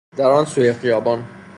در 0.17 0.29
آن 0.29 0.45
سوی 0.45 0.73
خیابان 0.73 1.27